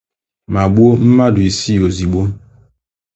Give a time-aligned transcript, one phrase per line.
[0.53, 2.21] ma gbuo mmadụ isii ozigbo